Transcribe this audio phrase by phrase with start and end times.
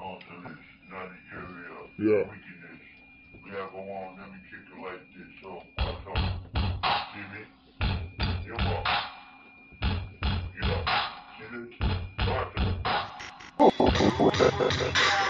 [0.00, 0.58] onto this
[0.90, 2.24] nutty area of yeah.
[2.24, 2.80] wickedness.
[3.44, 5.30] We have a long, let me kick it like this.
[5.42, 5.62] So,
[6.04, 6.12] so
[7.12, 7.42] see me?
[8.46, 8.86] You walk.
[10.60, 10.84] Get up.
[11.38, 11.70] See this?
[12.26, 12.52] Watch
[15.20, 15.29] it.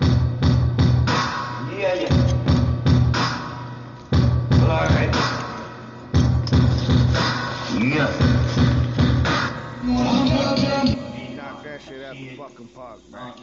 [11.85, 13.33] that shit at the fucking park, man.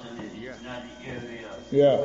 [0.40, 0.54] Yeah.
[1.70, 1.96] Yeah.